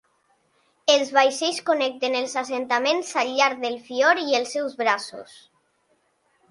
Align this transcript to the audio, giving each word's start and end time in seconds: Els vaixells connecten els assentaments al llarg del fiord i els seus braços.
Els 0.93 1.11
vaixells 1.17 1.59
connecten 1.67 2.17
els 2.21 2.33
assentaments 2.43 3.13
al 3.25 3.31
llarg 3.37 3.63
del 3.67 3.79
fiord 3.91 4.27
i 4.33 4.37
els 4.41 4.57
seus 4.59 4.77
braços. 4.85 5.39